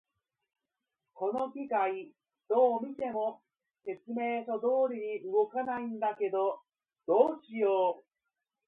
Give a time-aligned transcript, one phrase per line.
[1.13, 2.11] この機械、
[2.49, 3.43] どう見ても
[3.85, 6.59] 説明書通りに動かないんだけど、
[7.05, 8.05] どうしよう。